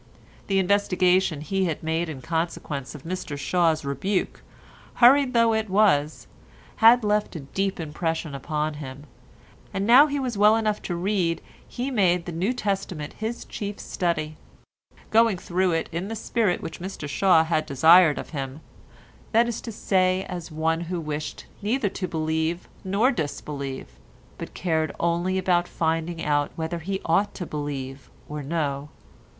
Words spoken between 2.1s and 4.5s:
consequence of Mr Shaw's rebuke,